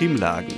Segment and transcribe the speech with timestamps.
[0.00, 0.48] Stimmlagen.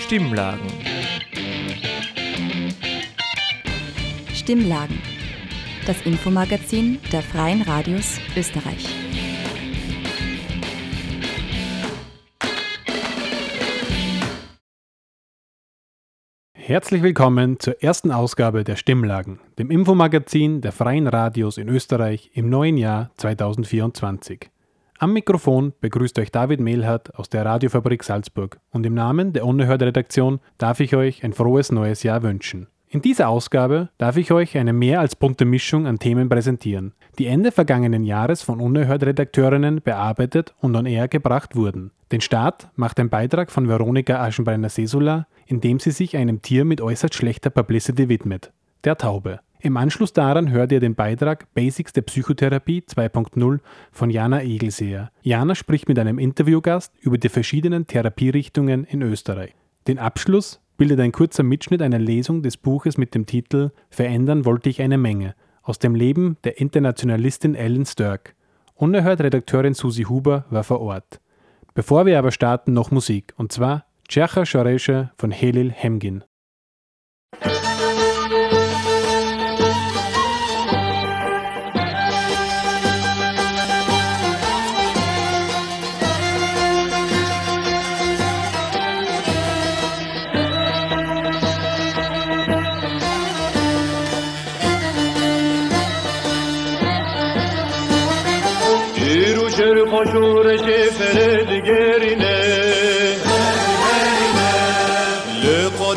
[0.00, 0.66] Stimmlagen.
[4.34, 4.98] Stimmlagen.
[5.86, 8.88] Das Infomagazin der Freien Radios Österreich.
[16.54, 22.50] Herzlich willkommen zur ersten Ausgabe der Stimmlagen, dem Infomagazin der Freien Radios in Österreich im
[22.50, 24.50] neuen Jahr 2024.
[25.02, 30.40] Am Mikrofon begrüßt euch David Mehlhardt aus der Radiofabrik Salzburg und im Namen der Unerhört-Redaktion
[30.58, 32.66] darf ich euch ein frohes neues Jahr wünschen.
[32.86, 37.28] In dieser Ausgabe darf ich euch eine mehr als bunte Mischung an Themen präsentieren, die
[37.28, 41.92] Ende vergangenen Jahres von Unerhört-Redakteurinnen bearbeitet und on air gebracht wurden.
[42.12, 46.82] Den Start macht ein Beitrag von Veronika Aschenbrenner-Sesula, in dem sie sich einem Tier mit
[46.82, 48.52] äußerst schlechter Publicity widmet,
[48.84, 49.40] der Taube.
[49.62, 53.58] Im Anschluss daran hört ihr den Beitrag Basics der Psychotherapie 2.0
[53.92, 55.10] von Jana Egelseer.
[55.20, 59.54] Jana spricht mit einem Interviewgast über die verschiedenen Therapierichtungen in Österreich.
[59.86, 64.70] Den Abschluss bildet ein kurzer Mitschnitt einer Lesung des Buches mit dem Titel Verändern wollte
[64.70, 68.34] ich eine Menge aus dem Leben der Internationalistin Ellen Sturck.
[68.74, 71.20] Unerhört Redakteurin Susi Huber war vor Ort.
[71.74, 76.24] Bevor wir aber starten, noch Musik, und zwar Tschacha Shoreshe von Helil Hemgin.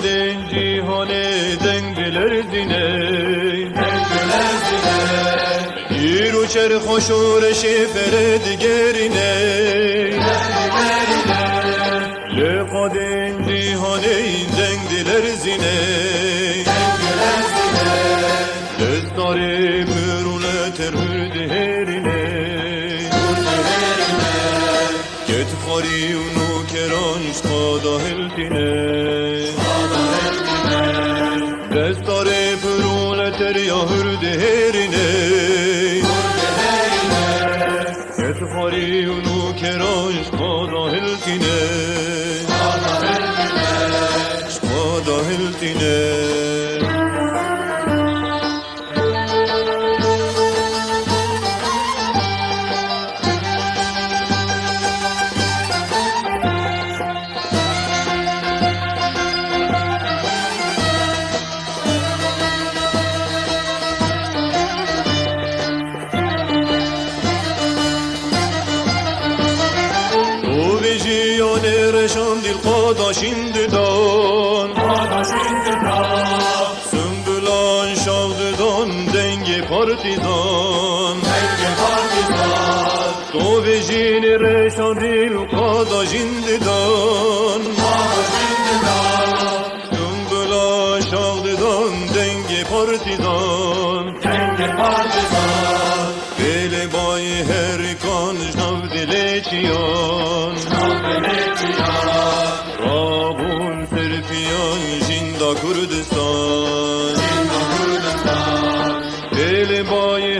[0.03, 1.23] Giden cihane
[1.63, 2.83] dengeler dine
[5.89, 9.33] Dengeler uçer hoşur şifere digerine
[12.37, 14.17] Dengeler dine cihane
[14.57, 15.77] dengeler zine
[18.79, 22.23] Destare pürüle terhür deherine
[25.27, 29.22] Get خاری اونو کرانش قادا هلتینه
[33.53, 35.07] her ya hürdeherine
[38.17, 41.59] Etfariyun u keraş kada heltine.
[44.61, 46.22] Kada heltine.
[73.13, 74.69] şimdi don.
[76.91, 81.17] Sümbülan şavdı don dengi partidon
[83.31, 87.42] To vejini reşanil kada şimdi don.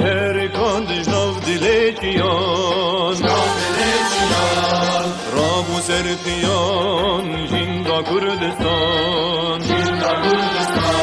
[0.05, 5.07] herkant jnav dilekiyan Jnav dilekiyan
[5.37, 11.02] Rabu sertiyan Jinda Kurdistan Jinda Kurdistan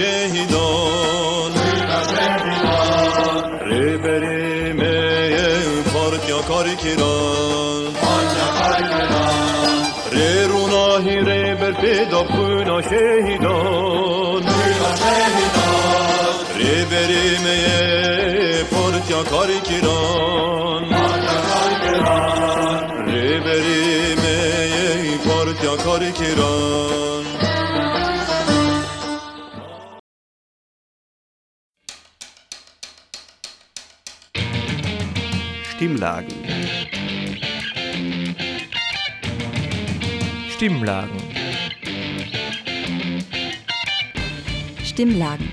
[0.00, 1.52] şehidon.
[3.70, 7.92] Rehberi meyev fark yakar kiran.
[10.12, 14.42] Rerunahi rehber peda pına şehidon.
[16.58, 20.84] Rehberi meyev fark yakar kiran.
[23.06, 26.99] Rehberi meyev fark yakar kiran.
[36.00, 36.34] Stimmlagen.
[40.48, 41.10] Stimmlagen.
[44.82, 45.48] Stimmlagen.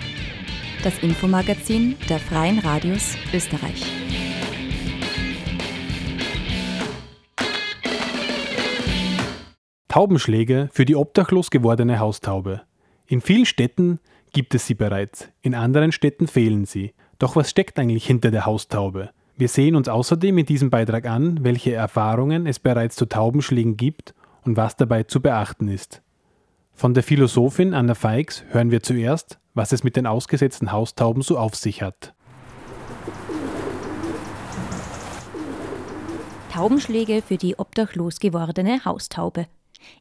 [0.86, 3.84] Das Infomagazin der Freien Radios Österreich.
[9.90, 12.62] Taubenschläge für die obdachlos gewordene Haustaube.
[13.06, 14.00] In vielen Städten
[14.32, 16.94] gibt es sie bereits, in anderen Städten fehlen sie.
[17.20, 19.10] Doch was steckt eigentlich hinter der Haustaube?
[19.40, 24.16] Wir sehen uns außerdem in diesem Beitrag an, welche Erfahrungen es bereits zu Taubenschlägen gibt
[24.44, 26.02] und was dabei zu beachten ist.
[26.74, 31.38] Von der Philosophin Anna Feix hören wir zuerst, was es mit den ausgesetzten Haustauben so
[31.38, 32.16] auf sich hat.
[36.52, 39.46] Taubenschläge für die obdachlos gewordene Haustaube.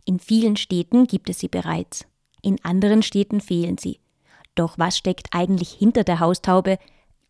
[0.07, 2.07] In vielen Städten gibt es sie bereits.
[2.41, 4.01] In anderen Städten fehlen sie.
[4.55, 6.79] Doch was steckt eigentlich hinter der Haustaube?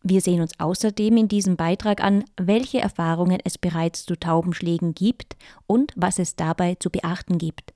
[0.09, 5.35] Wir sehen uns außerdem in diesem Beitrag an, welche Erfahrungen es bereits zu Taubenschlägen gibt
[5.65, 7.73] und was es dabei zu beachten gibt.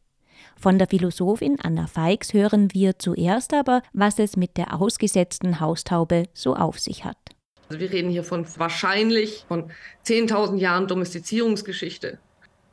[0.55, 6.29] Von der Philosophin Anna Feix hören wir zuerst aber, was es mit der ausgesetzten Haustaube
[6.33, 7.17] so auf sich hat.
[7.67, 9.69] Also wir reden hier von wahrscheinlich von
[10.05, 12.17] 10.000 Jahren Domestizierungsgeschichte.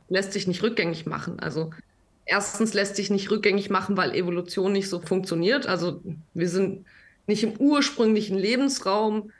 [0.07, 1.37] Lässt sich nicht rückgängig machen.
[1.41, 1.71] Also
[2.25, 5.67] erstens lässt sich nicht rückgängig machen, weil Evolution nicht so funktioniert.
[5.67, 6.01] Also
[6.33, 6.85] wir sind
[7.27, 9.31] nicht im ursprünglichen Lebensraum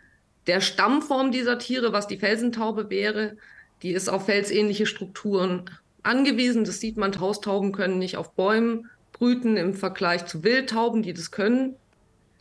[0.50, 3.38] der Stammform dieser Tiere, was die Felsentaube wäre.
[3.84, 5.70] Die ist auf felsähnliche Strukturen
[6.02, 6.64] angewiesen.
[6.64, 11.30] Das sieht man, Haustauben können nicht auf Bäumen brüten im Vergleich zu Wildtauben, die das
[11.30, 11.76] können.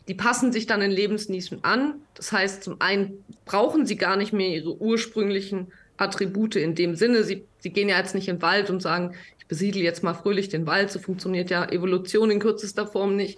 [0.07, 2.01] Die passen sich dann in Lebensnischen an.
[2.15, 7.23] Das heißt, zum einen brauchen sie gar nicht mehr ihre ursprünglichen Attribute in dem Sinne.
[7.23, 10.15] Sie, sie gehen ja jetzt nicht in den Wald und sagen, ich besiedle jetzt mal
[10.15, 10.89] fröhlich den Wald.
[10.89, 13.37] So funktioniert ja Evolution in kürzester Form nicht.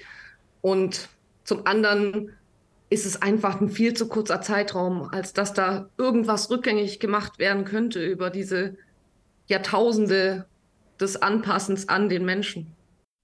[0.62, 1.10] Und
[1.44, 2.32] zum anderen
[2.92, 7.64] ist es einfach ein viel zu kurzer Zeitraum, als dass da irgendwas rückgängig gemacht werden
[7.64, 8.76] könnte über diese
[9.48, 10.46] Jahrtausende
[11.00, 12.76] des Anpassens an den Menschen.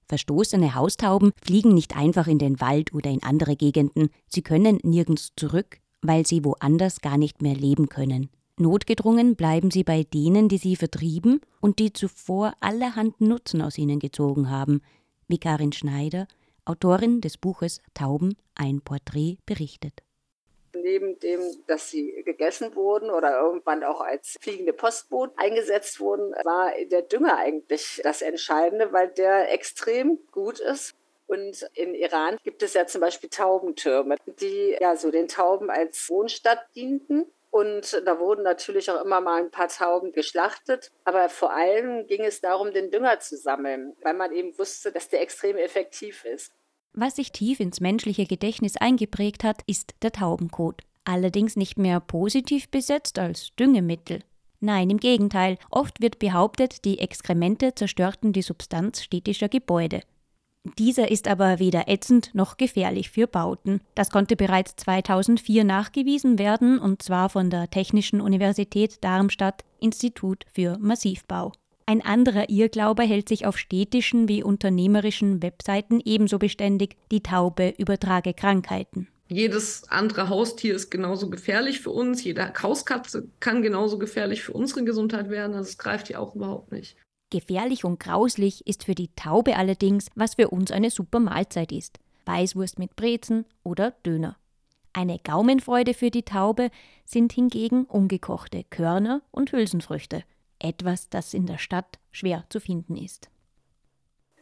[0.08, 5.34] Verstoßene Haustauben fliegen nicht einfach in den Wald oder in andere Gegenden, sie können nirgends
[5.36, 8.30] zurück, weil sie woanders gar nicht mehr leben können.
[8.58, 14.00] Notgedrungen bleiben sie bei denen, die sie vertrieben und die zuvor allerhand Nutzen aus ihnen
[14.00, 14.82] gezogen haben,
[15.28, 16.26] wie Karin Schneider,
[16.68, 20.02] Autorin des Buches Tauben, ein Porträt, berichtet
[20.88, 26.72] neben dem, dass sie gegessen wurden oder irgendwann auch als fliegende Postboot eingesetzt wurden, war
[26.86, 30.96] der Dünger eigentlich das Entscheidende, weil der extrem gut ist.
[31.28, 36.10] Und in Iran gibt es ja zum Beispiel Taubentürme, die ja so den Tauben als
[36.10, 37.26] Wohnstadt dienten.
[37.52, 40.92] Und da wurden natürlich auch immer mal ein paar Tauben geschlachtet.
[41.04, 45.10] Aber vor allem ging es darum, den Dünger zu sammeln, weil man eben wusste, dass
[45.10, 46.54] der extrem effektiv ist.
[47.00, 50.82] Was sich tief ins menschliche Gedächtnis eingeprägt hat, ist der Taubenkot.
[51.06, 54.24] Allerdings nicht mehr positiv besetzt als Düngemittel.
[54.62, 60.02] Nein, im Gegenteil, oft wird behauptet, die Exkremente zerstörten die Substanz städtischer Gebäude.
[60.80, 63.82] Dieser ist aber weder ätzend noch gefährlich für Bauten.
[63.94, 70.80] Das konnte bereits 2004 nachgewiesen werden, und zwar von der Technischen Universität Darmstadt Institut für
[70.80, 71.52] Massivbau.
[71.90, 78.34] Ein anderer Irrglaube hält sich auf städtischen wie unternehmerischen Webseiten ebenso beständig, die Taube übertrage
[78.34, 79.08] Krankheiten.
[79.30, 82.26] Jedes andere Haustier ist genauso gefährlich für uns.
[82.26, 85.56] Jede Hauskatze kann genauso gefährlich für unsere Gesundheit werden.
[85.56, 86.98] Also es greift ja auch überhaupt nicht.
[87.30, 92.00] Gefährlich und grauslich ist für die Taube allerdings, was für uns eine super Mahlzeit ist.
[92.26, 94.36] Weißwurst mit Brezen oder Döner.
[94.92, 96.70] Eine Gaumenfreude für die Taube
[97.06, 100.26] sind hingegen ungekochte Körner und Hülsenfrüchte
[100.60, 103.30] etwas, das in der Stadt schwer zu finden ist.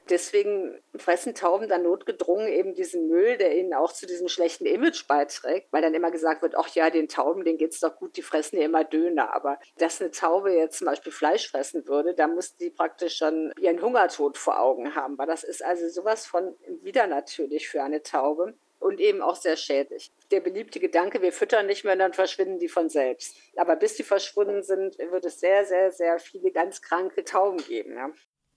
[0.09, 5.07] Deswegen fressen Tauben dann notgedrungen eben diesen Müll, der ihnen auch zu diesem schlechten Image
[5.07, 8.15] beiträgt, weil dann immer gesagt wird, ach ja, den Tauben, denen geht es doch gut,
[8.15, 9.33] die fressen ja immer Döner.
[9.33, 13.51] Aber dass eine Taube jetzt zum Beispiel Fleisch fressen würde, da muss die praktisch schon
[13.59, 18.03] ihren Hungertod vor Augen haben, weil das ist also sowas von wieder natürlich für eine
[18.03, 20.11] Taube und eben auch sehr schädlich.
[20.31, 23.35] Der beliebte Gedanke, wir füttern nicht mehr, dann verschwinden die von selbst.
[23.55, 27.93] Aber bis die verschwunden sind, wird es sehr, sehr, sehr viele ganz kranke Tauben geben.
[27.93, 28.09] Ja.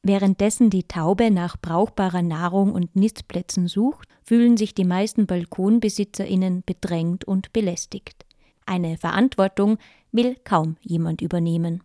[0.03, 7.25] Währenddessen die Taube nach brauchbarer Nahrung und Nistplätzen sucht, fühlen sich die meisten Balkonbesitzerinnen bedrängt
[7.25, 8.25] und belästigt.
[8.65, 9.79] Eine Verantwortung
[10.13, 11.83] will kaum jemand übernehmen.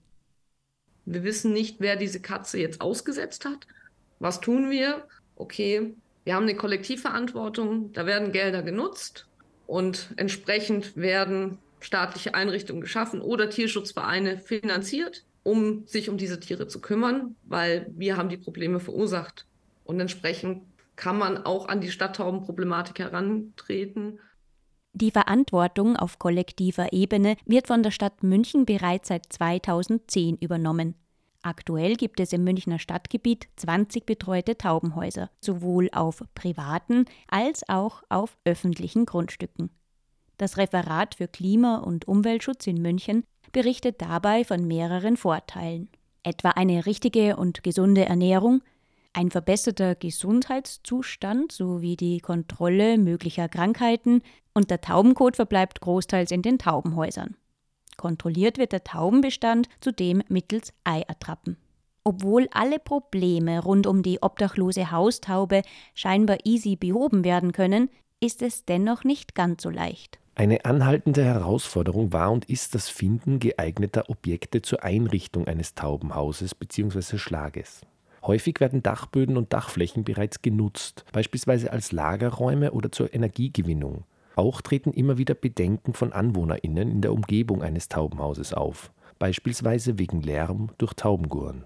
[1.05, 3.67] Wir wissen nicht, wer diese Katze jetzt ausgesetzt hat.
[4.19, 5.07] Was tun wir?
[5.35, 9.27] Okay, wir haben eine Kollektivverantwortung, da werden Gelder genutzt
[9.67, 16.79] und entsprechend werden staatliche Einrichtungen geschaffen oder Tierschutzvereine finanziert, um sich um diese Tiere zu
[16.79, 19.45] kümmern, weil wir haben die Probleme verursacht.
[19.83, 20.63] Und entsprechend
[20.95, 24.19] kann man auch an die Stadttaubenproblematik herantreten.
[24.93, 30.95] Die Verantwortung auf kollektiver Ebene wird von der Stadt München bereits seit 2010 übernommen.
[31.43, 38.37] Aktuell gibt es im Münchner Stadtgebiet 20 betreute Taubenhäuser, sowohl auf privaten als auch auf
[38.45, 39.69] öffentlichen Grundstücken.
[40.37, 45.89] Das Referat für Klima- und Umweltschutz in München berichtet dabei von mehreren Vorteilen,
[46.23, 48.63] etwa eine richtige und gesunde Ernährung,
[49.11, 54.21] ein verbesserter Gesundheitszustand sowie die Kontrolle möglicher Krankheiten
[54.53, 57.35] und der Taubenkot verbleibt großteils in den Taubenhäusern.
[57.97, 61.57] Kontrolliert wird der Taubenbestand zudem mittels Eiattrappen.
[62.03, 65.61] Obwohl alle Probleme rund um die obdachlose Haustaube
[65.93, 70.19] scheinbar easy behoben werden können, ist es dennoch nicht ganz so leicht.
[70.35, 77.17] Eine anhaltende Herausforderung war und ist das Finden geeigneter Objekte zur Einrichtung eines Taubenhauses bzw.
[77.19, 77.81] Schlages.
[78.25, 84.05] Häufig werden Dachböden und Dachflächen bereits genutzt, beispielsweise als Lagerräume oder zur Energiegewinnung.
[84.35, 90.21] Auch treten immer wieder Bedenken von AnwohnerInnen in der Umgebung eines Taubenhauses auf, beispielsweise wegen
[90.21, 91.65] Lärm durch Taubengurren.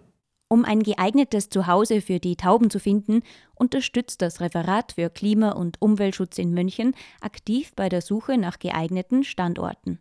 [0.50, 3.22] Um ein geeignetes Zuhause für die Tauben zu finden,
[3.56, 9.26] unterstützt das Referat für Klima- und Umweltschutz in München aktiv bei der Suche nach geeigneten
[9.26, 10.00] Standorten.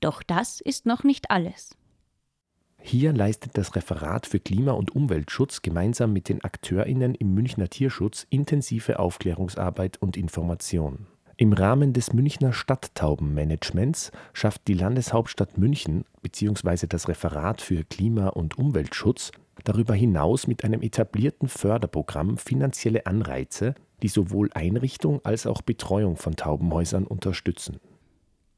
[0.00, 1.76] Doch das ist noch nicht alles.
[2.80, 8.26] Hier leistet das Referat für Klima- und Umweltschutz gemeinsam mit den AkteurInnen im Münchner Tierschutz
[8.28, 11.06] intensive Aufklärungsarbeit und Information.
[11.36, 16.86] Im Rahmen des Münchner Stadttaubenmanagements schafft die Landeshauptstadt München bzw.
[16.86, 19.32] das Referat für Klima- und Umweltschutz
[19.64, 26.36] darüber hinaus mit einem etablierten Förderprogramm finanzielle Anreize, die sowohl Einrichtung als auch Betreuung von
[26.36, 27.80] Taubenhäusern unterstützen.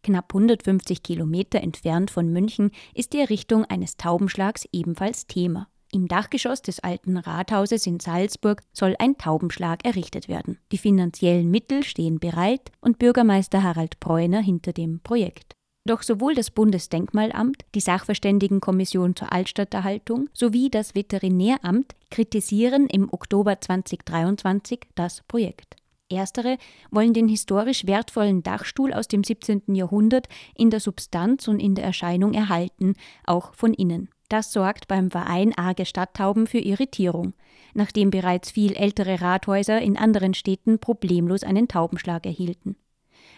[0.02, 5.68] Knapp 150 Kilometer entfernt von München ist die Errichtung eines Taubenschlags ebenfalls Thema.
[5.92, 10.58] Im Dachgeschoss des alten Rathauses in Salzburg soll ein Taubenschlag errichtet werden.
[10.72, 15.54] Die finanziellen Mittel stehen bereit und Bürgermeister Harald Bräuner hinter dem Projekt.
[15.86, 24.80] Doch sowohl das Bundesdenkmalamt, die Sachverständigenkommission zur Altstadterhaltung sowie das Veterinäramt kritisieren im Oktober 2023
[24.96, 25.76] das Projekt.
[26.08, 26.58] Erstere
[26.90, 29.74] wollen den historisch wertvollen Dachstuhl aus dem 17.
[29.74, 34.08] Jahrhundert in der Substanz und in der Erscheinung erhalten, auch von innen.
[34.28, 37.34] Das sorgt beim Verein Arge Stadttauben für Irritierung,
[37.74, 42.76] nachdem bereits viel ältere Rathäuser in anderen Städten problemlos einen Taubenschlag erhielten.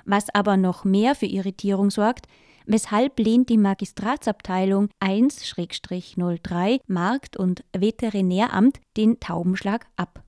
[0.04, 2.26] Was aber noch mehr für Irritierung sorgt,
[2.64, 10.22] weshalb lehnt die Magistratsabteilung 1-03 Markt- und Veterinäramt den Taubenschlag ab.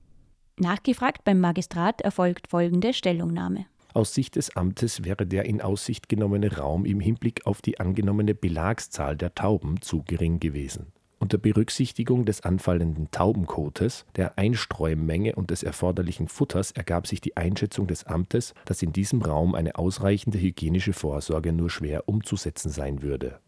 [0.59, 3.65] Nachgefragt beim Magistrat erfolgt folgende Stellungnahme.
[3.93, 8.33] Aus Sicht des Amtes wäre der in Aussicht genommene Raum im Hinblick auf die angenommene
[8.33, 10.93] Belagszahl der Tauben zu gering gewesen.
[11.19, 17.85] Unter Berücksichtigung des anfallenden Taubenkotes, der Einstreumenge und des erforderlichen Futters ergab sich die Einschätzung
[17.85, 23.39] des Amtes, dass in diesem Raum eine ausreichende hygienische Vorsorge nur schwer umzusetzen sein würde.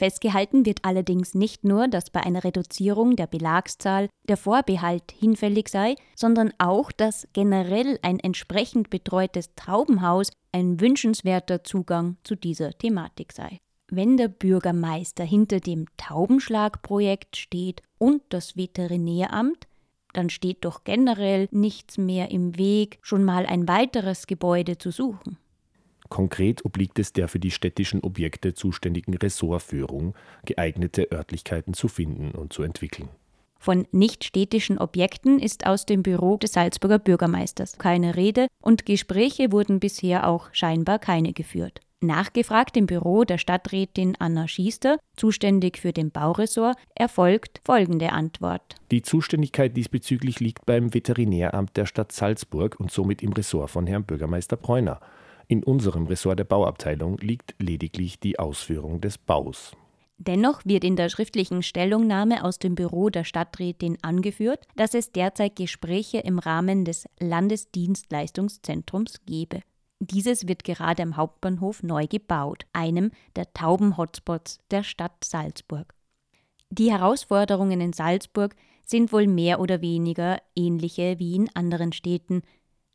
[0.00, 5.94] Festgehalten wird allerdings nicht nur, dass bei einer Reduzierung der Belagszahl der Vorbehalt hinfällig sei,
[6.16, 13.58] sondern auch, dass generell ein entsprechend betreutes Taubenhaus ein wünschenswerter Zugang zu dieser Thematik sei.
[13.90, 19.66] Wenn der Bürgermeister hinter dem Taubenschlagprojekt steht und das Veterinäramt,
[20.14, 25.36] dann steht doch generell nichts mehr im Weg, schon mal ein weiteres Gebäude zu suchen.
[26.10, 30.14] Konkret obliegt es der für die städtischen Objekte zuständigen Ressortführung,
[30.44, 33.08] geeignete Örtlichkeiten zu finden und zu entwickeln.
[33.58, 39.80] Von nichtstädtischen Objekten ist aus dem Büro des Salzburger Bürgermeisters keine Rede und Gespräche wurden
[39.80, 41.80] bisher auch scheinbar keine geführt.
[42.02, 48.76] Nachgefragt im Büro der Stadträtin Anna Schiester, zuständig für den Bauressort, erfolgt folgende Antwort.
[48.90, 54.04] Die Zuständigkeit diesbezüglich liegt beim Veterinäramt der Stadt Salzburg und somit im Ressort von Herrn
[54.04, 55.00] Bürgermeister Bräuner.
[55.50, 59.72] In unserem Ressort der Bauabteilung liegt lediglich die Ausführung des Baus.
[60.16, 65.56] Dennoch wird in der schriftlichen Stellungnahme aus dem Büro der Stadträtin angeführt, dass es derzeit
[65.56, 69.62] Gespräche im Rahmen des Landesdienstleistungszentrums gebe.
[69.98, 75.96] Dieses wird gerade am Hauptbahnhof neu gebaut, einem der Tauben-Hotspots der Stadt Salzburg.
[76.70, 78.54] Die Herausforderungen in Salzburg
[78.86, 82.42] sind wohl mehr oder weniger ähnliche wie in anderen Städten.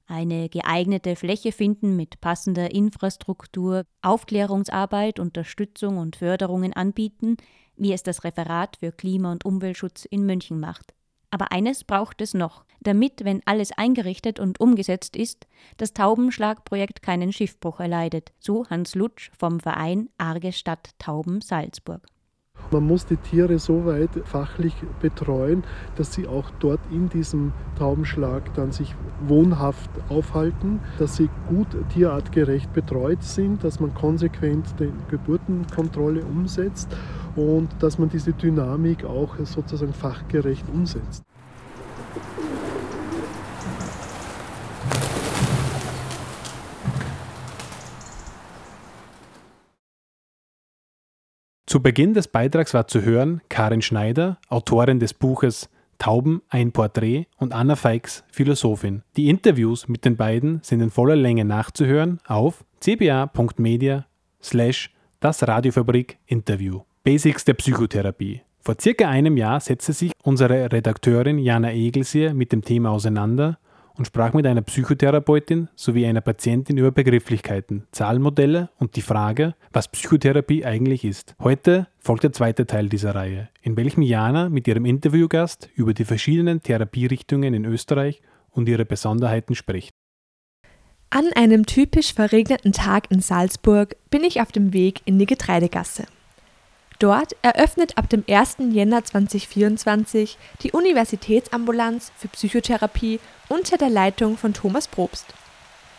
[0.07, 7.37] Eine geeignete Fläche finden mit passender Infrastruktur, Aufklärungsarbeit, Unterstützung und Förderungen anbieten,
[7.75, 10.93] wie es das Referat für Klima- und Umweltschutz in München macht.
[11.31, 15.47] Aber eines braucht es noch, damit, wenn alles eingerichtet und umgesetzt ist,
[15.77, 22.07] das Taubenschlagprojekt keinen Schiffbruch erleidet, so Hans Lutsch vom Verein Arge Stadt Tauben Salzburg.
[22.71, 25.63] Man muss die Tiere so weit fachlich betreuen,
[25.95, 28.95] dass sie auch dort in diesem Taubenschlag dann sich
[29.27, 36.95] wohnhaft aufhalten, dass sie gut tierartgerecht betreut sind, dass man konsequent die Geburtenkontrolle umsetzt
[37.35, 41.24] und dass man diese Dynamik auch sozusagen fachgerecht umsetzt.
[51.67, 55.67] Zu Beginn des Beitrags war zu hören Karin Schneider, Autorin des Buches
[55.97, 59.01] Tauben, ein Porträt und Anna Feix, Philosophin.
[59.17, 64.05] Die Interviews mit den beiden sind in voller Länge nachzuhören auf cba.media
[64.43, 66.81] slash das Radiofabrik Interview.
[67.03, 68.41] Basics der Psychotherapie.
[68.59, 73.57] Vor circa einem Jahr setzte sich unsere Redakteurin Jana Egelsier mit dem Thema auseinander
[73.97, 79.87] und sprach mit einer Psychotherapeutin sowie einer Patientin über Begrifflichkeiten, Zahlmodelle und die Frage, was
[79.87, 81.35] Psychotherapie eigentlich ist.
[81.41, 86.05] Heute folgt der zweite Teil dieser Reihe, in welchem Jana mit ihrem Interviewgast über die
[86.05, 88.21] verschiedenen Therapierichtungen in Österreich
[88.51, 89.91] und ihre Besonderheiten spricht.
[91.09, 96.05] An einem typisch verregneten Tag in Salzburg bin ich auf dem Weg in die Getreidegasse.
[96.99, 98.57] Dort eröffnet ab dem 1.
[98.71, 105.25] Jänner 2024 die Universitätsambulanz für Psychotherapie unter der Leitung von Thomas Probst.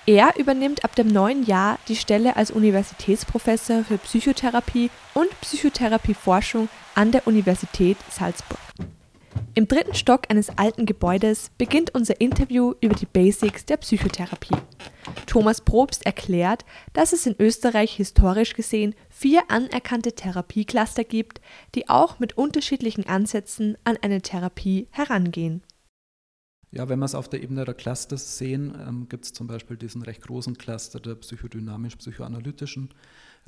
[0.06, 7.10] Er übernimmt ab dem neuen Jahr die Stelle als Universitätsprofessor für Psychotherapie und Psychotherapieforschung an
[7.10, 8.60] der Universität Salzburg.
[9.54, 14.54] Im dritten Stock eines alten Gebäudes beginnt unser Interview über die Basics der Psychotherapie.
[15.26, 21.40] Thomas Probst erklärt, dass es in Österreich historisch gesehen vier anerkannte Therapiecluster gibt,
[21.74, 25.62] die auch mit unterschiedlichen Ansätzen an eine Therapie herangehen.
[26.72, 29.76] Ja, wenn wir es auf der Ebene der Clusters sehen, ähm, gibt es zum Beispiel
[29.76, 32.90] diesen recht großen Cluster der psychodynamisch-psychoanalytischen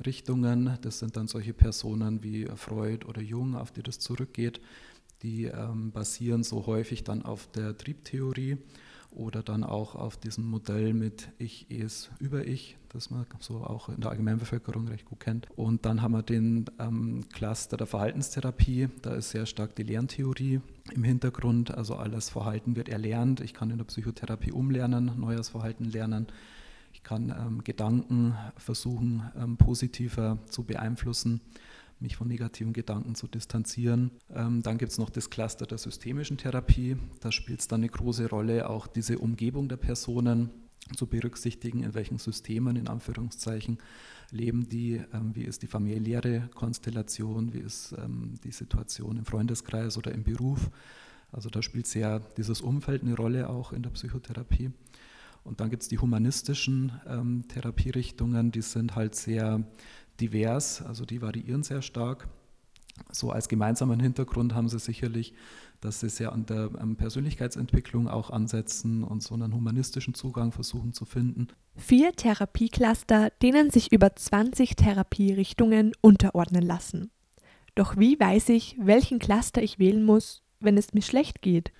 [0.05, 0.77] Richtungen.
[0.81, 4.61] Das sind dann solche Personen wie Freud oder Jung, auf die das zurückgeht
[5.21, 8.57] die ähm, basieren so häufig dann auf der Triebtheorie
[9.11, 14.01] oder dann auch auf diesem Modell mit Ich, Es, Über-Ich, das man so auch in
[14.01, 15.47] der Allgemeinbevölkerung recht gut kennt.
[15.55, 20.61] Und dann haben wir den ähm, Cluster der Verhaltenstherapie, da ist sehr stark die Lerntheorie
[20.93, 23.41] im Hintergrund, also alles Verhalten wird erlernt.
[23.41, 26.27] Ich kann in der Psychotherapie umlernen, neues Verhalten lernen.
[26.93, 31.41] Ich kann ähm, Gedanken versuchen, ähm, positiver zu beeinflussen
[31.99, 34.11] mich von negativen Gedanken zu distanzieren.
[34.33, 36.97] Ähm, dann gibt es noch das Cluster der systemischen Therapie.
[37.19, 40.49] Da spielt es dann eine große Rolle, auch diese Umgebung der Personen
[40.95, 43.77] zu berücksichtigen, in welchen Systemen, in Anführungszeichen,
[44.31, 49.97] leben die, ähm, wie ist die familiäre Konstellation, wie ist ähm, die Situation im Freundeskreis
[49.97, 50.69] oder im Beruf.
[51.31, 54.71] Also da spielt sehr dieses Umfeld eine Rolle auch in der Psychotherapie.
[55.43, 59.63] Und dann gibt es die humanistischen ähm, Therapierichtungen, die sind halt sehr
[60.19, 62.27] divers, also die variieren sehr stark.
[63.11, 65.33] So als gemeinsamen Hintergrund haben sie sicherlich,
[65.81, 71.05] dass sie sehr an der Persönlichkeitsentwicklung auch ansetzen und so einen humanistischen Zugang versuchen zu
[71.05, 71.47] finden.
[71.77, 77.11] Vier Therapiecluster, denen sich über 20 Therapierichtungen unterordnen lassen.
[77.75, 81.71] Doch wie weiß ich, welchen Cluster ich wählen muss, wenn es mir schlecht geht?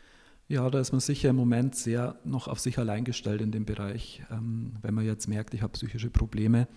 [0.50, 3.66] Ja, da ist man sicher im Moment sehr noch auf sich allein gestellt in dem
[3.66, 4.24] Bereich.
[4.32, 6.68] Ähm, wenn man jetzt merkt, ich habe psychische Probleme,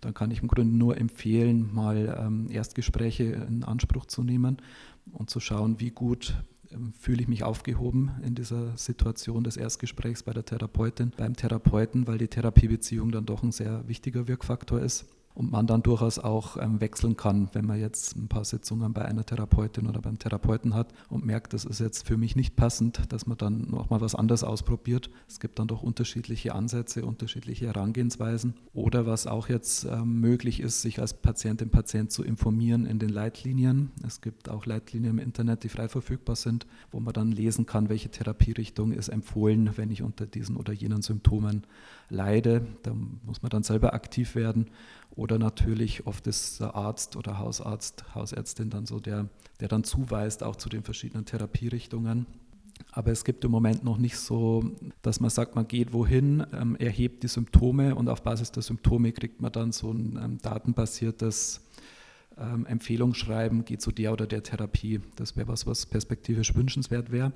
[0.00, 4.58] dann kann ich im Grunde nur empfehlen, mal ähm, Erstgespräche in Anspruch zu nehmen
[5.10, 6.36] und zu schauen, wie gut
[6.70, 12.06] ähm, fühle ich mich aufgehoben in dieser Situation des Erstgesprächs bei der Therapeutin, beim Therapeuten,
[12.06, 15.04] weil die Therapiebeziehung dann doch ein sehr wichtiger Wirkfaktor ist
[15.36, 19.04] und man dann durchaus auch ähm, wechseln kann, wenn man jetzt ein paar Sitzungen bei
[19.04, 23.12] einer Therapeutin oder beim Therapeuten hat und merkt, das ist jetzt für mich nicht passend,
[23.12, 25.10] dass man dann nochmal was anderes ausprobiert.
[25.28, 28.54] Es gibt dann doch unterschiedliche Ansätze, unterschiedliche Herangehensweisen.
[28.72, 33.10] Oder was auch jetzt ähm, möglich ist, sich als Patientin, Patient zu informieren in den
[33.10, 33.90] Leitlinien.
[34.06, 37.90] Es gibt auch Leitlinien im Internet, die frei verfügbar sind, wo man dann lesen kann,
[37.90, 41.64] welche Therapierichtung ist empfohlen, wenn ich unter diesen oder jenen Symptomen
[42.08, 42.66] leide.
[42.84, 42.94] Da
[43.26, 44.70] muss man dann selber aktiv werden
[45.10, 49.28] oder natürlich oft ist der Arzt oder Hausarzt, Hausärztin dann so der,
[49.60, 52.26] der dann zuweist auch zu den verschiedenen Therapierichtungen.
[52.92, 54.70] Aber es gibt im Moment noch nicht so,
[55.02, 59.12] dass man sagt, man geht wohin, ähm, erhebt die Symptome und auf Basis der Symptome
[59.12, 61.62] kriegt man dann so ein ähm, datenbasiertes
[62.38, 65.00] ähm, Empfehlungsschreiben, geht zu der oder der Therapie.
[65.16, 67.32] Das wäre was, was perspektivisch wünschenswert wäre.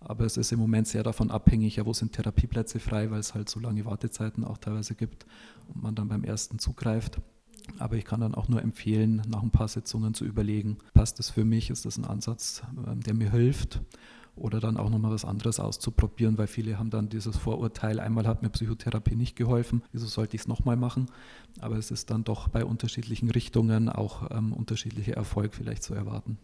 [0.00, 3.34] Aber es ist im Moment sehr davon abhängig, ja, wo sind Therapieplätze frei, weil es
[3.34, 5.26] halt so lange Wartezeiten auch teilweise gibt
[5.68, 7.20] und man dann beim ersten zugreift.
[7.78, 11.30] Aber ich kann dann auch nur empfehlen, nach ein paar Sitzungen zu überlegen, passt das
[11.30, 13.82] für mich, ist das ein Ansatz, ähm, der mir hilft
[14.36, 18.42] oder dann auch nochmal was anderes auszuprobieren, weil viele haben dann dieses Vorurteil, einmal hat
[18.42, 21.06] mir Psychotherapie nicht geholfen, wieso sollte ich es nochmal machen?
[21.60, 26.38] Aber es ist dann doch bei unterschiedlichen Richtungen auch ähm, unterschiedlicher Erfolg vielleicht zu erwarten.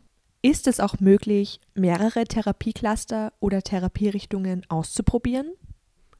[0.48, 5.48] Ist es auch möglich, mehrere Therapiecluster oder Therapierichtungen auszuprobieren?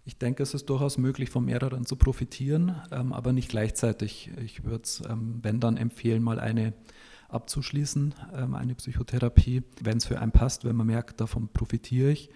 [0.05, 4.33] Ich denke, es ist durchaus möglich, von mehreren zu profitieren, ähm, aber nicht gleichzeitig.
[4.45, 6.73] Ich würde es, ähm, wenn dann, empfehlen, mal eine
[7.29, 12.29] abzuschließen, ähm, eine Psychotherapie, wenn es für einen passt, wenn man merkt, davon profitiere ich.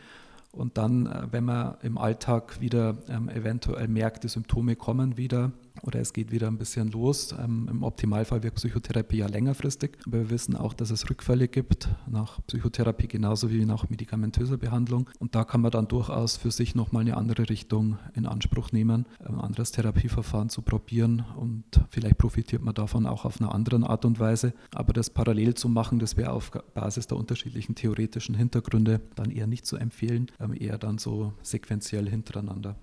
[0.52, 5.50] Und dann, äh, wenn man im Alltag wieder ähm, eventuell merkt, die Symptome kommen wieder,
[5.82, 7.34] oder es geht wieder ein bisschen los.
[7.38, 11.88] Ähm, Im Optimalfall wirkt Psychotherapie ja längerfristig, aber wir wissen auch, dass es Rückfälle gibt
[12.08, 15.08] nach Psychotherapie genauso wie nach medikamentöser Behandlung.
[15.18, 19.06] Und da kann man dann durchaus für sich nochmal eine andere Richtung in Anspruch nehmen,
[19.24, 24.04] ein anderes Therapieverfahren zu probieren und vielleicht profitiert man davon auch auf eine andere Art
[24.04, 24.52] und Weise.
[24.74, 29.46] Aber das parallel zu machen, das wäre auf Basis der unterschiedlichen theoretischen Hintergründe dann eher
[29.46, 32.76] nicht zu empfehlen, ähm, eher dann so sequenziell hintereinander.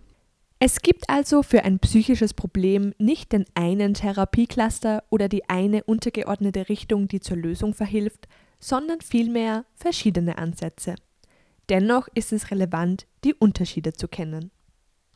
[0.59, 6.67] Es gibt also für ein psychisches Problem nicht den einen Therapiecluster oder die eine untergeordnete
[6.67, 8.27] Richtung, die zur Lösung verhilft,
[8.59, 10.95] sondern vielmehr verschiedene Ansätze.
[11.69, 14.49] Dennoch ist es relevant, die Unterschiede zu kennen.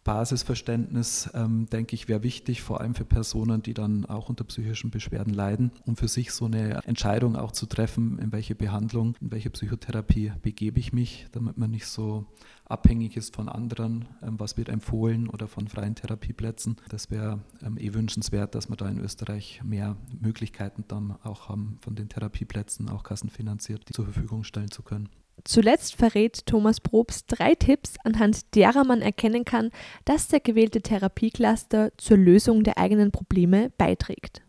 [0.03, 4.89] Basisverständnis, ähm, denke ich, wäre wichtig, vor allem für Personen, die dann auch unter psychischen
[4.89, 9.31] Beschwerden leiden, um für sich so eine Entscheidung auch zu treffen, in welche Behandlung, in
[9.31, 12.25] welche Psychotherapie begebe ich mich, damit man nicht so
[12.65, 16.77] abhängig ist von anderen, ähm, was wird empfohlen oder von freien Therapieplätzen.
[16.89, 21.77] Das wäre ähm, eh wünschenswert, dass wir da in Österreich mehr Möglichkeiten dann auch haben,
[21.81, 25.09] von den Therapieplätzen auch kassenfinanziert, zur Verfügung stellen zu können.
[25.43, 29.71] Zuletzt verrät Thomas Probst drei Tipps, anhand derer man erkennen kann,
[30.05, 34.41] dass der gewählte Therapiecluster zur Lösung der eigenen Probleme beiträgt.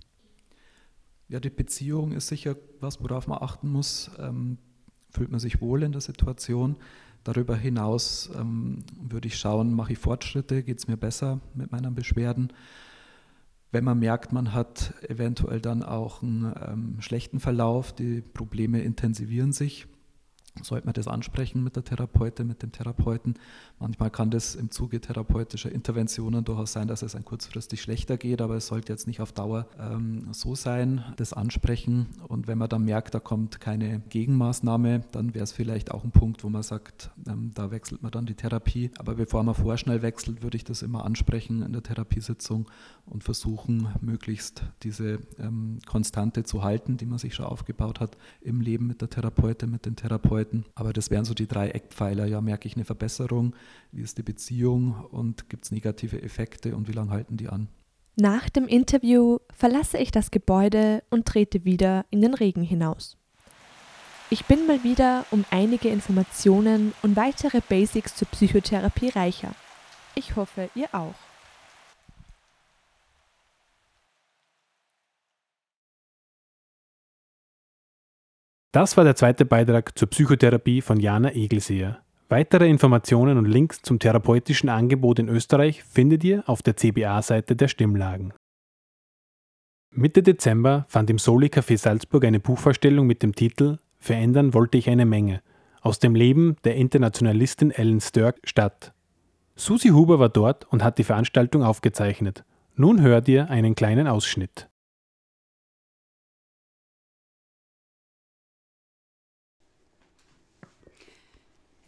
[1.28, 4.10] Ja, die Beziehung ist sicher was, worauf man achten muss.
[4.18, 4.58] Ähm,
[5.10, 6.76] fühlt man sich wohl in der Situation?
[7.24, 11.94] Darüber hinaus ähm, würde ich schauen, mache ich Fortschritte, geht es mir besser mit meinen
[11.94, 12.52] Beschwerden?
[13.70, 19.52] Wenn man merkt, man hat eventuell dann auch einen ähm, schlechten Verlauf, die Probleme intensivieren
[19.52, 19.86] sich,
[20.60, 23.34] sollte man das ansprechen mit der Therapeutin, mit dem Therapeuten.
[23.78, 28.42] Manchmal kann das im Zuge therapeutischer Interventionen durchaus sein, dass es ein kurzfristig schlechter geht,
[28.42, 32.08] aber es sollte jetzt nicht auf Dauer ähm, so sein, das ansprechen.
[32.28, 36.10] Und wenn man dann merkt, da kommt keine Gegenmaßnahme, dann wäre es vielleicht auch ein
[36.10, 38.90] Punkt, wo man sagt, ähm, da wechselt man dann die Therapie.
[38.98, 42.68] Aber bevor man vorschnell wechselt, würde ich das immer ansprechen in der Therapiesitzung
[43.06, 48.60] und versuchen, möglichst diese ähm, Konstante zu halten, die man sich schon aufgebaut hat im
[48.60, 50.64] Leben mit der Therapeutin, mit den Therapeuten arbeiten.
[50.74, 52.26] Aber das wären so die drei Eckpfeiler.
[52.26, 53.54] Ja, merke ich eine Verbesserung?
[53.90, 54.94] Wie ist die Beziehung?
[55.10, 56.76] Und gibt es negative Effekte?
[56.76, 57.68] Und wie lange halten die an?
[58.16, 63.16] Nach dem Interview verlasse ich das Gebäude und trete wieder in den Regen hinaus.
[64.28, 69.54] Ich bin mal wieder um einige Informationen und weitere Basics zur Psychotherapie reicher.
[70.14, 71.14] Ich hoffe, ihr auch.
[78.72, 81.98] Das war der zweite Beitrag zur Psychotherapie von Jana Egelseher.
[82.30, 87.68] Weitere Informationen und Links zum therapeutischen Angebot in Österreich findet ihr auf der CBA-Seite der
[87.68, 88.32] Stimmlagen.
[89.90, 94.88] Mitte Dezember fand im Soli Café Salzburg eine Buchvorstellung mit dem Titel Verändern wollte ich
[94.88, 95.42] eine Menge
[95.82, 98.94] aus dem Leben der Internationalistin Ellen Sturck statt.
[99.54, 102.44] Susi Huber war dort und hat die Veranstaltung aufgezeichnet.
[102.74, 104.68] Nun hört ihr einen kleinen Ausschnitt.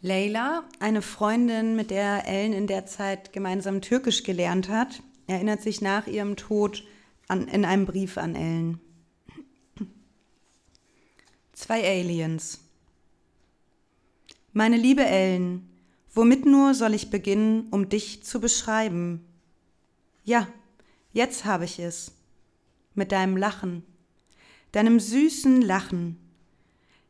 [0.04, 5.80] Leila, eine Freundin, mit der Ellen in der Zeit gemeinsam Türkisch gelernt hat, erinnert sich
[5.80, 6.84] nach ihrem Tod
[7.26, 8.80] an, in einem Brief an Ellen.
[11.54, 12.60] Zwei Aliens.
[14.52, 15.70] Meine liebe Ellen,
[16.12, 19.24] womit nur soll ich beginnen, um dich zu beschreiben?
[20.22, 20.46] Ja,
[21.14, 22.12] jetzt habe ich es.
[22.94, 23.82] Mit deinem Lachen,
[24.70, 26.18] deinem süßen Lachen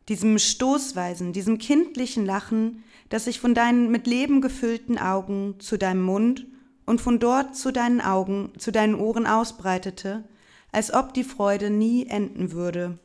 [0.09, 6.03] diesem stoßweisen, diesem kindlichen Lachen, das sich von deinen mit Leben gefüllten Augen zu deinem
[6.03, 6.47] Mund
[6.87, 10.25] und von dort zu deinen Augen, zu deinen Ohren ausbreitete,
[10.73, 12.99] als ob die Freude nie enden würde.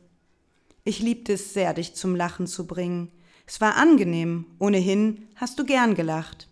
[0.84, 3.10] Ich liebte es sehr, dich zum Lachen zu bringen.
[3.46, 6.48] Es war angenehm, ohnehin hast du gern gelacht.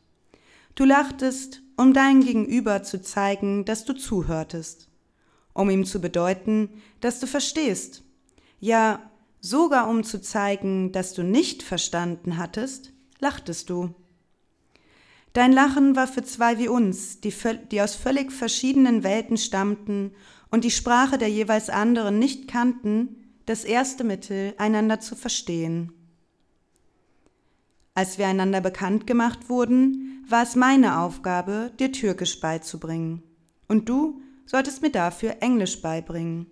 [0.74, 4.88] Du lachtest, um dein Gegenüber zu zeigen, dass du zuhörtest,
[5.52, 8.04] um ihm zu bedeuten, dass du verstehst,
[8.60, 9.00] ja,
[9.40, 13.94] sogar um zu zeigen, dass du nicht verstanden hattest, lachtest du.
[15.32, 17.32] Dein Lachen war für zwei wie uns, die,
[17.70, 20.12] die, aus völlig verschiedenen Welten stammten
[20.50, 25.92] und die Sprache der jeweils anderen nicht kannten, das erste Mittel, einander zu verstehen.
[27.94, 33.22] Als wir einander bekannt gemacht wurden, war es meine Aufgabe, dir Türkisch beizubringen.
[33.66, 36.46] Und du solltest mir dafür Englisch beibringen.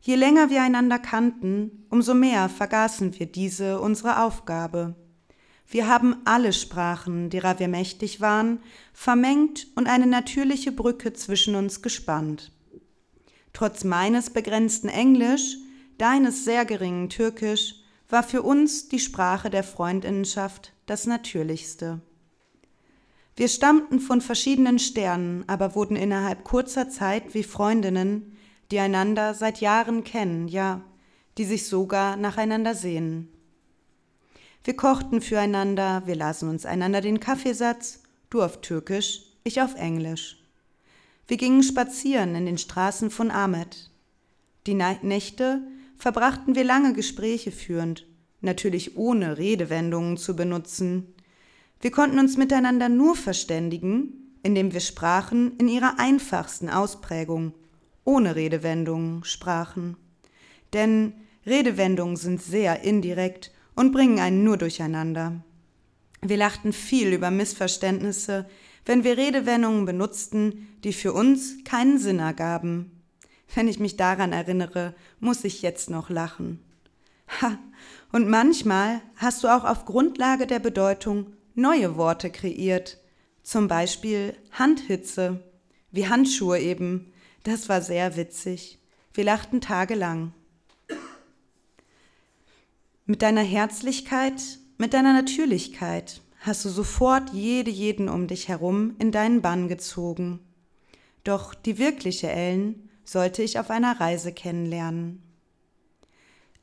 [0.00, 4.94] Je länger wir einander kannten, umso mehr vergaßen wir diese unsere Aufgabe.
[5.68, 8.60] Wir haben alle Sprachen, derer wir mächtig waren,
[8.92, 12.52] vermengt und eine natürliche Brücke zwischen uns gespannt.
[13.52, 15.56] Trotz meines begrenzten Englisch,
[15.98, 17.76] deines sehr geringen Türkisch,
[18.08, 22.00] war für uns die Sprache der Freundinnenschaft das Natürlichste.
[23.34, 28.35] Wir stammten von verschiedenen Sternen, aber wurden innerhalb kurzer Zeit wie Freundinnen,
[28.70, 30.82] die einander seit Jahren kennen, ja,
[31.38, 33.28] die sich sogar nacheinander sehnen.
[34.64, 40.42] Wir kochten füreinander, wir lasen uns einander den Kaffeesatz, du auf Türkisch, ich auf Englisch.
[41.28, 43.90] Wir gingen spazieren in den Straßen von Ahmed.
[44.66, 45.60] Die Nächte
[45.96, 48.06] verbrachten wir lange Gespräche führend,
[48.40, 51.14] natürlich ohne Redewendungen zu benutzen.
[51.80, 57.54] Wir konnten uns miteinander nur verständigen, indem wir sprachen in ihrer einfachsten Ausprägung,
[58.06, 59.98] ohne Redewendungen sprachen.
[60.72, 61.12] Denn
[61.44, 65.44] Redewendungen sind sehr indirekt und bringen einen nur durcheinander.
[66.22, 68.48] Wir lachten viel über Missverständnisse,
[68.86, 73.02] wenn wir Redewendungen benutzten, die für uns keinen Sinn ergaben.
[73.54, 76.60] Wenn ich mich daran erinnere, muss ich jetzt noch lachen.
[77.40, 77.58] Ha,
[78.12, 82.98] und manchmal hast du auch auf Grundlage der Bedeutung neue Worte kreiert.
[83.42, 85.42] Zum Beispiel Handhitze,
[85.90, 87.12] wie Handschuhe eben.
[87.46, 88.80] Das war sehr witzig.
[89.14, 90.32] Wir lachten tagelang.
[93.04, 94.42] Mit deiner Herzlichkeit,
[94.78, 100.40] mit deiner Natürlichkeit hast du sofort jede jeden um dich herum in deinen Bann gezogen.
[101.22, 105.22] Doch die wirkliche Ellen sollte ich auf einer Reise kennenlernen.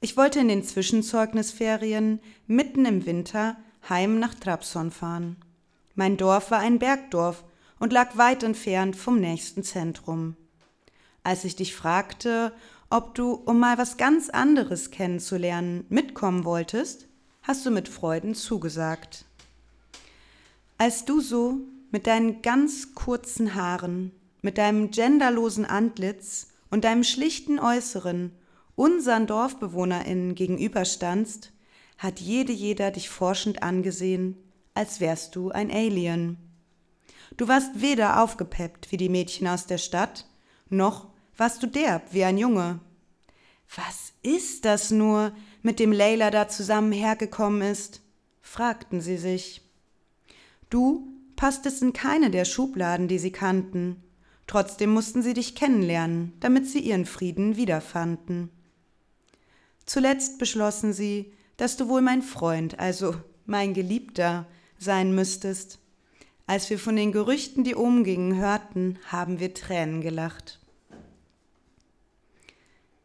[0.01, 3.55] Ich wollte in den Zwischenzeugnisferien mitten im Winter
[3.87, 5.37] heim nach Trabzon fahren.
[5.95, 7.45] Mein Dorf war ein Bergdorf
[7.79, 10.35] und lag weit entfernt vom nächsten Zentrum.
[11.23, 12.53] Als ich dich fragte,
[12.89, 17.07] ob du, um mal was ganz anderes kennenzulernen, mitkommen wolltest,
[17.41, 19.25] hast du mit Freuden zugesagt.
[20.77, 21.59] Als du so
[21.91, 28.35] mit deinen ganz kurzen Haaren, mit deinem genderlosen Antlitz und deinem schlichten Äußeren
[28.75, 31.51] unseren DorfbewohnerInnen gegenüberstandst,
[31.97, 34.37] hat jede jeder dich forschend angesehen,
[34.73, 36.37] als wärst du ein Alien.
[37.37, 40.27] Du warst weder aufgepeppt wie die Mädchen aus der Stadt,
[40.69, 42.79] noch warst du derb wie ein Junge.
[43.75, 48.01] Was ist das nur, mit dem Leila da zusammen hergekommen ist?
[48.41, 49.61] fragten sie sich.
[50.69, 54.03] Du passtest in keine der Schubladen, die sie kannten.
[54.47, 58.49] Trotzdem mussten sie dich kennenlernen, damit sie ihren Frieden wiederfanden.
[59.85, 63.15] Zuletzt beschlossen sie, dass du wohl mein Freund, also
[63.45, 64.45] mein Geliebter,
[64.77, 65.79] sein müsstest.
[66.45, 70.59] Als wir von den Gerüchten, die umgingen, hörten, haben wir Tränen gelacht.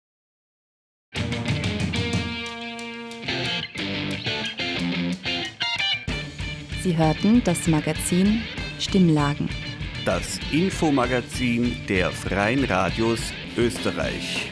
[6.88, 8.44] Sie hörten das Magazin
[8.80, 9.50] Stimmlagen.
[10.06, 13.20] Das Infomagazin der Freien Radios
[13.58, 14.50] Österreich.